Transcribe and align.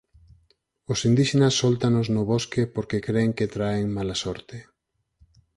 Os 0.91 0.99
indíxenas 1.09 1.57
sóltanos 1.61 2.07
no 2.15 2.21
bosque 2.31 2.61
porque 2.75 3.03
cren 3.07 3.29
que 3.37 3.51
traen 3.55 3.87
mala 3.97 4.15
sorte. 4.23 4.57